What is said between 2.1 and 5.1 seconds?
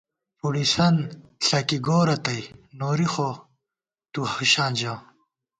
تئ، نوری خو تُو ہُشاں ژَہ